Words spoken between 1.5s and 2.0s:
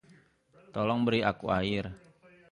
air.